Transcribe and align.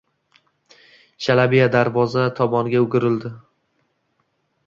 Shalabiya 1.25 1.67
darvoza 1.75 2.23
tomonga 2.39 2.83
o`girildi 2.87 3.31